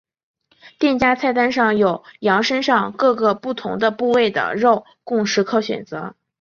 [0.79, 6.15] 店家菜单上有羊身上各个不同的部位的肉供食客选择。